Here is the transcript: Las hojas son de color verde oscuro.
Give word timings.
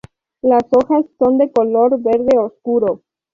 Las 0.41 0.63
hojas 0.71 1.05
son 1.19 1.37
de 1.37 1.51
color 1.51 2.01
verde 2.01 2.39
oscuro. 2.39 3.03